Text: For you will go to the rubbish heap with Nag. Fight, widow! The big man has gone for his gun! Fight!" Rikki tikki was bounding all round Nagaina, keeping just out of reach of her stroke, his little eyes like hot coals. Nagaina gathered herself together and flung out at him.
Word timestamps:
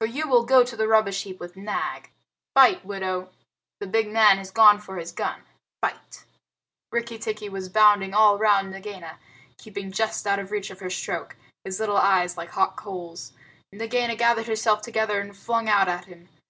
For 0.00 0.06
you 0.06 0.28
will 0.28 0.44
go 0.44 0.64
to 0.64 0.76
the 0.76 0.86
rubbish 0.86 1.22
heap 1.22 1.40
with 1.40 1.56
Nag. 1.56 2.10
Fight, 2.54 2.84
widow! 2.84 3.30
The 3.80 3.86
big 3.86 4.06
man 4.08 4.36
has 4.36 4.50
gone 4.50 4.78
for 4.78 4.98
his 4.98 5.12
gun! 5.12 5.44
Fight!" 5.80 6.26
Rikki 6.90 7.16
tikki 7.18 7.48
was 7.48 7.70
bounding 7.70 8.12
all 8.12 8.36
round 8.36 8.70
Nagaina, 8.70 9.18
keeping 9.56 9.90
just 9.90 10.26
out 10.26 10.38
of 10.38 10.50
reach 10.50 10.68
of 10.68 10.80
her 10.80 10.90
stroke, 10.90 11.36
his 11.64 11.80
little 11.80 11.96
eyes 11.96 12.36
like 12.36 12.50
hot 12.50 12.76
coals. 12.76 13.32
Nagaina 13.72 14.14
gathered 14.14 14.46
herself 14.46 14.82
together 14.82 15.22
and 15.22 15.34
flung 15.34 15.70
out 15.70 15.88
at 15.88 16.04
him. 16.04 16.28